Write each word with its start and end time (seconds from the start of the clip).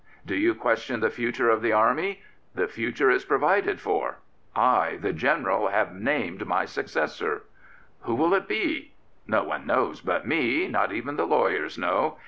Do 0.25 0.33
you 0.35 0.55
question 0.55 0.99
the 0.99 1.11
future 1.11 1.51
of 1.51 1.61
the 1.61 1.73
Army? 1.73 2.23
The 2.55 2.67
future 2.67 3.11
is 3.11 3.23
provided 3.23 3.79
for, 3.79 4.17
I, 4.55 4.97
the 4.99 5.13
General, 5.13 5.65
x88 5.65 5.65
General 5.67 5.67
Booth 5.67 5.73
have 5.75 5.93
named 6.01 6.47
my 6.47 6.65
successor." 6.65 7.43
Who 8.05 8.15
will 8.15 8.33
it 8.33 8.47
be? 8.47 8.93
No 9.27 9.43
one 9.43 9.67
knows 9.67 10.01
but 10.01 10.25
me. 10.25 10.67
Not 10.67 10.91
even 10.91 11.17
the 11.17 11.27
lawyers 11.27 11.77
know. 11.77 12.17